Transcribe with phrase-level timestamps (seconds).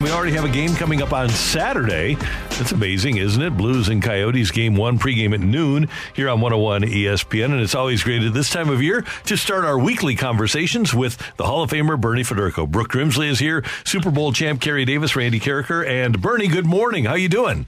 [0.00, 2.14] We already have a game coming up on Saturday.
[2.14, 3.54] That's amazing, isn't it?
[3.54, 7.52] Blues and Coyotes game one pregame at noon here on 101 ESPN.
[7.52, 11.18] And it's always great at this time of year to start our weekly conversations with
[11.36, 12.66] the Hall of Famer Bernie Federko.
[12.66, 17.04] Brooke Grimsley is here, Super Bowl champ Carey Davis, Randy Karraker, and Bernie, good morning.
[17.04, 17.66] How you doing?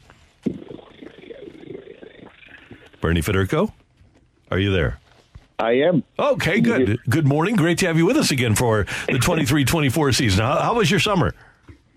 [3.03, 3.75] Bernie Federko,
[4.51, 4.99] are you there?
[5.59, 6.03] I am.
[6.19, 6.99] Okay, good.
[7.11, 7.57] Good morning.
[7.57, 10.43] Great to have you with us again for the 23 24 season.
[10.43, 11.35] How, how was your summer?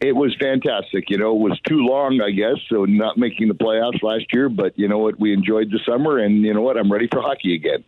[0.01, 1.09] It was fantastic.
[1.09, 4.49] You know, it was too long, I guess, so not making the playoffs last year.
[4.49, 5.19] But you know what?
[5.19, 6.77] We enjoyed the summer, and you know what?
[6.77, 7.83] I'm ready for hockey again.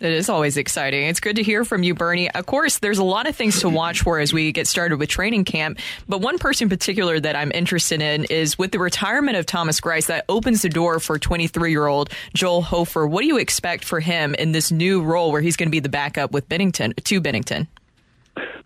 [0.00, 1.06] It is always exciting.
[1.06, 2.28] It's good to hear from you, Bernie.
[2.30, 5.08] Of course, there's a lot of things to watch for as we get started with
[5.08, 5.78] training camp.
[6.08, 9.80] But one person in particular that I'm interested in is with the retirement of Thomas
[9.80, 13.06] Greiss, that opens the door for 23 year old Joel Hofer.
[13.06, 15.80] What do you expect for him in this new role where he's going to be
[15.80, 17.68] the backup with Binnington to Binnington?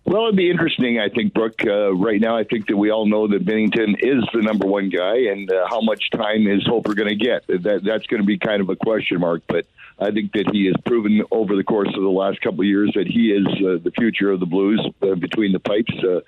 [0.05, 0.99] Well, it'd be interesting.
[0.99, 1.61] I think, Brooke.
[1.67, 4.89] Uh, right now, I think that we all know that Binnington is the number one
[4.89, 7.47] guy, and uh, how much time is Hofer going to get?
[7.47, 9.43] That that's going to be kind of a question mark.
[9.47, 9.67] But
[9.99, 12.93] I think that he has proven over the course of the last couple of years
[12.95, 15.93] that he is uh, the future of the Blues uh, between the pipes.
[16.03, 16.21] Uh,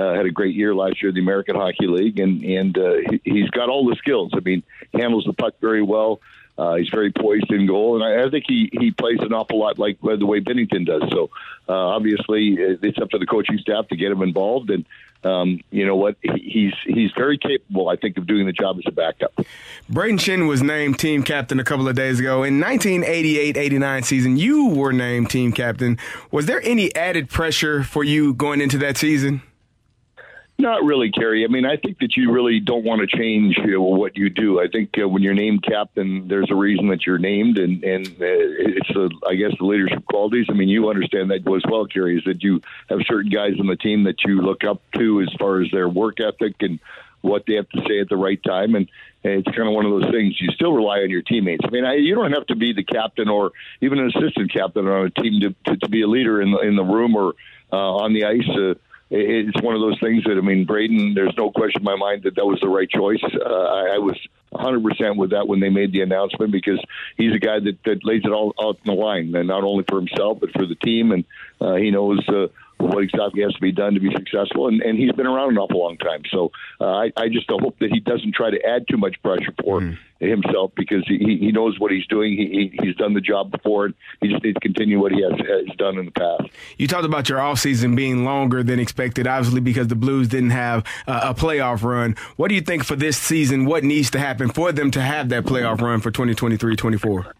[0.00, 2.94] uh, had a great year last year in the American Hockey League, and and uh,
[3.10, 4.30] he, he's got all the skills.
[4.34, 4.62] I mean,
[4.94, 6.20] handles the puck very well.
[6.58, 9.58] Uh, he's very poised in goal, and I, I think he he plays an awful
[9.58, 11.02] lot like the way Binnington does.
[11.10, 11.30] So
[11.68, 14.70] uh, obviously, it's up to the coaching staff to get him involved.
[14.70, 14.86] And
[15.22, 16.16] um, you know what?
[16.22, 19.38] He's he's very capable, I think, of doing the job as a backup.
[19.90, 22.42] Braden Schenn was named team captain a couple of days ago.
[22.42, 25.98] In 1988-89 season, you were named team captain.
[26.30, 29.42] Was there any added pressure for you going into that season?
[30.58, 31.44] Not really, Carey.
[31.44, 34.30] I mean, I think that you really don't want to change you know, what you
[34.30, 34.58] do.
[34.58, 38.06] I think uh, when you're named captain, there's a reason that you're named, and and
[38.06, 38.88] uh, it's
[39.28, 40.46] I guess the leadership qualities.
[40.48, 43.66] I mean, you understand that as well, Carey, is that you have certain guys on
[43.66, 46.80] the team that you look up to as far as their work ethic and
[47.20, 48.88] what they have to say at the right time, and,
[49.24, 50.40] and it's kind of one of those things.
[50.40, 51.64] You still rely on your teammates.
[51.66, 53.52] I mean, I, you don't have to be the captain or
[53.82, 56.60] even an assistant captain on a team to to, to be a leader in the
[56.60, 57.34] in the room or
[57.72, 58.48] uh, on the ice.
[58.48, 58.74] Uh,
[59.08, 61.14] it's one of those things that I mean, Braden.
[61.14, 63.22] There's no question in my mind that that was the right choice.
[63.22, 64.18] Uh, I, I was
[64.50, 66.82] 100 percent with that when they made the announcement because
[67.16, 69.84] he's a guy that, that lays it all out in the line, and not only
[69.88, 71.24] for himself but for the team, and
[71.60, 72.20] uh, he knows.
[72.28, 75.50] Uh, what exactly has to be done to be successful, and, and he's been around
[75.50, 76.22] an awful long time.
[76.30, 76.50] So
[76.80, 79.80] uh, I, I just hope that he doesn't try to add too much pressure for
[79.80, 79.98] mm.
[80.20, 82.36] himself because he, he knows what he's doing.
[82.36, 85.32] He, he's done the job before, and he just needs to continue what he has,
[85.32, 86.50] has done in the past.
[86.76, 90.84] You talked about your offseason being longer than expected, obviously because the Blues didn't have
[91.06, 92.16] uh, a playoff run.
[92.36, 93.64] What do you think for this season?
[93.64, 97.32] What needs to happen for them to have that playoff run for 2023-24?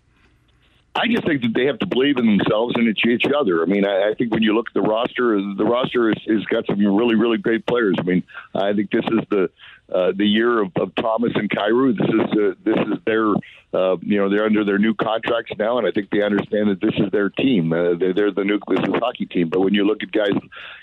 [0.96, 3.62] I just think that they have to believe in themselves and each other.
[3.62, 6.44] I mean, I, I think when you look at the roster, the roster is, is
[6.46, 7.96] got some really, really great players.
[7.98, 8.22] I mean,
[8.54, 9.50] I think this is the
[9.92, 11.97] uh, the year of, of Thomas and Kyrou.
[11.97, 13.32] This is uh, this is their
[13.72, 16.80] uh, you know they're under their new contracts now, and I think they understand that
[16.80, 17.72] this is their team.
[17.72, 19.48] Uh, they're, they're the nucleus of hockey team.
[19.48, 20.32] But when you look at guys,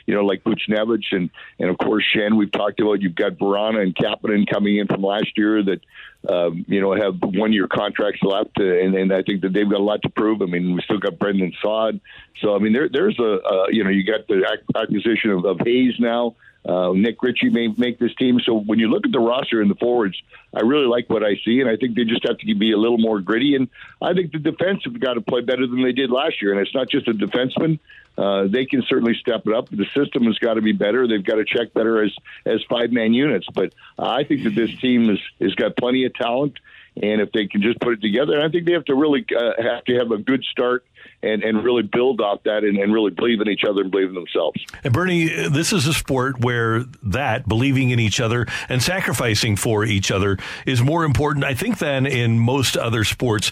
[0.05, 3.01] you know like Buchnevich and and of course Schenn, we've talked about.
[3.01, 5.81] You've got Vrana and Kapanen coming in from last year that
[6.29, 9.69] um, you know have one year contracts left, uh, and, and I think that they've
[9.69, 10.41] got a lot to prove.
[10.41, 11.99] I mean, we still got Brandon Saad,
[12.41, 15.59] so I mean there there's a uh, you know you got the acquisition of, of
[15.65, 16.35] Hayes now.
[16.65, 18.39] Uh, Nick Ritchie may make this team.
[18.39, 20.21] So when you look at the roster and the forwards,
[20.53, 22.77] I really like what I see, and I think they just have to be a
[22.77, 23.55] little more gritty.
[23.55, 23.67] And
[24.01, 26.51] I think the defense have got to play better than they did last year.
[26.51, 27.79] And it's not just a defenseman;
[28.17, 29.69] uh, they can certainly step it up.
[29.69, 31.07] The system has got to be better.
[31.07, 32.13] They've got to check better as
[32.45, 33.47] as five man units.
[33.53, 36.57] But I think that this team has has got plenty of talent.
[37.01, 39.61] And if they can just put it together, I think they have to really uh,
[39.61, 40.85] have to have a good start
[41.23, 44.09] and, and really build off that and, and really believe in each other and believe
[44.09, 44.59] in themselves.
[44.83, 49.85] And Bernie, this is a sport where that believing in each other and sacrificing for
[49.85, 53.51] each other is more important, I think, than in most other sports.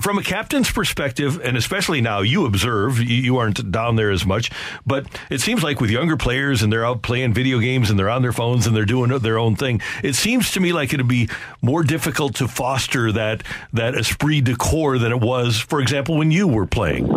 [0.00, 4.50] From a captain's perspective, and especially now, you observe you aren't down there as much,
[4.86, 8.10] but it seems like with younger players and they're out playing video games and they're
[8.10, 9.80] on their phones and they're doing their own thing.
[10.02, 11.28] It seems to me like it'd be
[11.60, 13.42] more difficult to foster that
[13.72, 17.08] that esprit de corps that it was, for example, when you were playing.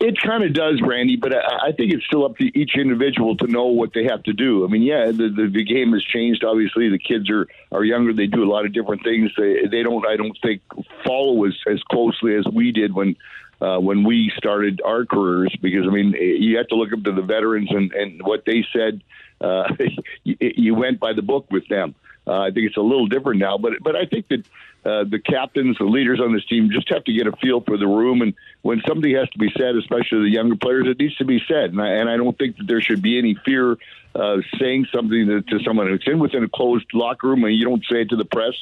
[0.00, 3.36] It kind of does, Randy, but I, I think it's still up to each individual
[3.36, 4.64] to know what they have to do.
[4.64, 6.42] I mean, yeah, the, the, the game has changed.
[6.42, 8.12] Obviously, the kids are, are younger.
[8.12, 9.30] They do a lot of different things.
[9.38, 10.60] They, they don't, I don't think,
[11.06, 13.14] follow as, as closely as we did when
[13.60, 17.12] uh, when we started our careers because I mean you have to look up to
[17.12, 19.02] the veterans and, and what they said.
[19.40, 19.68] Uh,
[20.24, 21.94] you, you went by the book with them.
[22.26, 24.40] Uh, I think it's a little different now, but but I think that
[24.84, 27.76] uh, the captains, the leaders on this team, just have to get a feel for
[27.76, 31.16] the room, and when something has to be said, especially the younger players, it needs
[31.16, 31.70] to be said.
[31.70, 33.76] And I, and I don't think that there should be any fear
[34.14, 35.88] uh, saying something to, to someone.
[35.92, 38.54] It's in within a closed locker room, and you don't say it to the press.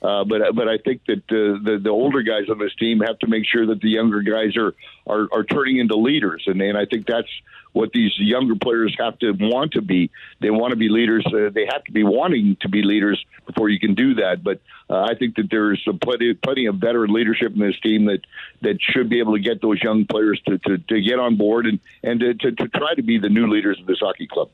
[0.00, 3.26] But but I think that uh, the the older guys on this team have to
[3.26, 4.74] make sure that the younger guys are
[5.06, 7.28] are, are turning into leaders, and and I think that's
[7.72, 10.10] what these younger players have to want to be.
[10.40, 11.26] They want to be leaders.
[11.26, 14.44] Uh, they have to be wanting to be leaders before you can do that.
[14.44, 18.20] But uh, I think that there's plenty plenty of veteran leadership in this team that
[18.62, 21.66] that should be able to get those young players to to, to get on board
[21.66, 24.50] and and to, to, to try to be the new leaders of this hockey club.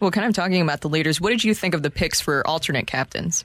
[0.00, 2.44] Well, kind of talking about the leaders, what did you think of the picks for
[2.44, 3.44] alternate captains?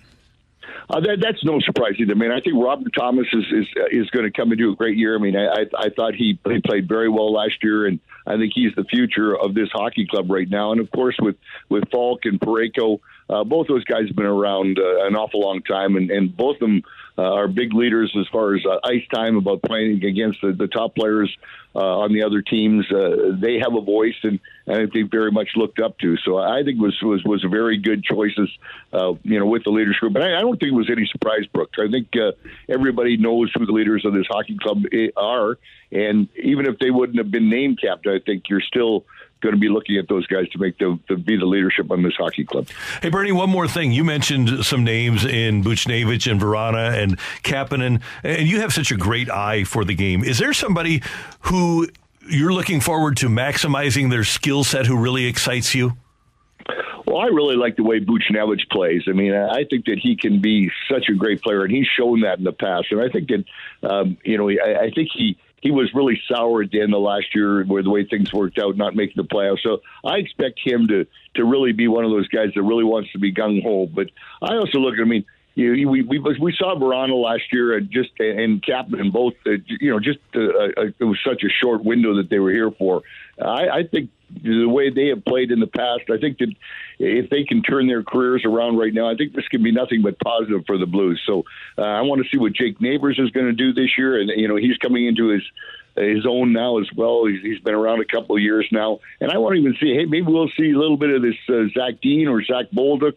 [0.89, 2.13] Uh, that, that's no surprise either.
[2.13, 4.75] I mean, I think Robert Thomas is is, is going to come and do a
[4.75, 5.15] great year.
[5.15, 8.53] I mean, I, I thought he, he played very well last year, and I think
[8.55, 10.71] he's the future of this hockey club right now.
[10.71, 11.35] And of course, with
[11.69, 12.99] with Falk and Parayko,
[13.29, 16.55] uh, both those guys have been around uh, an awful long time, and, and both
[16.55, 16.83] of them
[17.17, 20.67] uh, are big leaders as far as uh, ice time about playing against the, the
[20.67, 21.35] top players
[21.75, 22.85] uh, on the other teams.
[22.91, 26.15] Uh, they have a voice, and, and I think very much looked up to.
[26.17, 28.49] So I think was was was a very good choices,
[28.93, 30.13] uh, you know, with the leadership group.
[30.13, 31.77] But I, I don't think it was any surprise, Brooks.
[31.79, 32.31] I think uh,
[32.69, 35.57] everybody knows who the leaders of this hockey club eh, are,
[35.91, 39.05] and even if they wouldn't have been named captain, I think you're still
[39.41, 42.03] going to be looking at those guys to make the, to be the leadership on
[42.03, 42.67] this hockey club.
[43.01, 43.91] Hey, Bernie, one more thing.
[43.91, 48.97] You mentioned some names in Buchnevich and Vrana and Kapanen, and you have such a
[48.97, 50.23] great eye for the game.
[50.23, 51.01] Is there somebody
[51.41, 51.87] who
[52.29, 55.93] you're looking forward to maximizing their skill set who really excites you?
[57.05, 59.03] Well, I really like the way Buchnevich plays.
[59.07, 62.19] I mean, I think that he can be such a great player, and he's shown
[62.21, 62.91] that in the past.
[62.91, 66.61] And I think that, um, you know, I, I think he he was really sour
[66.61, 69.27] at the end of last year where the way things worked out, not making the
[69.27, 69.61] playoffs.
[69.63, 71.05] So I expect him to
[71.35, 73.87] to really be one of those guys that really wants to be gung ho.
[73.87, 74.07] But
[74.41, 75.25] I also look at, I mean,
[75.57, 79.33] you we we we saw Vrana last year and just and Kapanen both.
[79.45, 82.51] Uh, you know, just uh, uh, it was such a short window that they were
[82.51, 83.01] here for.
[83.41, 84.11] I, I think
[84.43, 86.53] the way they have played in the past, I think that
[86.99, 90.01] if they can turn their careers around right now, I think this can be nothing
[90.01, 91.21] but positive for the Blues.
[91.25, 91.43] So
[91.77, 94.29] uh, I want to see what Jake Neighbors is going to do this year, and
[94.29, 95.43] you know he's coming into his
[95.95, 97.25] his own now as well.
[97.25, 99.95] He's, he's been around a couple of years now, and I want to even see.
[99.95, 103.15] Hey, maybe we'll see a little bit of this uh, Zach Dean or Zach Bolduc.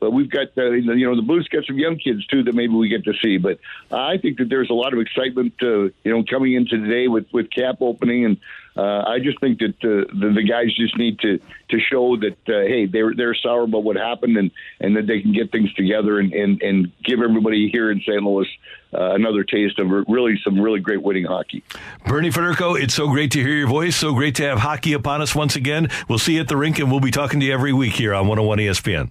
[0.00, 2.72] But we've got, uh, you know, the Blues got some young kids too that maybe
[2.72, 3.36] we get to see.
[3.36, 3.60] But
[3.92, 7.26] I think that there's a lot of excitement, uh, you know, coming into today with
[7.32, 8.36] with cap opening, and
[8.76, 11.38] uh, I just think that uh, the, the guys just need to
[11.68, 14.50] to show that uh, hey, they're they're sour about what happened, and
[14.80, 18.22] and that they can get things together and and, and give everybody here in St.
[18.22, 18.48] Louis
[18.94, 21.62] uh, another taste of really some really great winning hockey.
[22.06, 23.96] Bernie Federko, it's so great to hear your voice.
[23.96, 25.88] So great to have hockey upon us once again.
[26.08, 28.14] We'll see you at the rink, and we'll be talking to you every week here
[28.14, 29.10] on 101 ESPN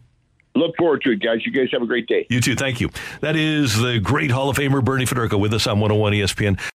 [0.55, 1.45] look forward to it, guys.
[1.45, 2.25] You guys have a great day.
[2.29, 2.55] You too.
[2.55, 2.89] Thank you.
[3.21, 6.59] That is the great Hall of Famer Bernie Federko with us on 101 ESPN.